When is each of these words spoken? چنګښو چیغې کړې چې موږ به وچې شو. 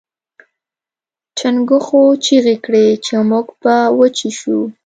چنګښو 1.37 2.01
چیغې 2.25 2.55
کړې 2.65 2.85
چې 3.05 3.13
موږ 3.29 3.47
به 3.61 3.75
وچې 3.97 4.29
شو. 4.39 4.57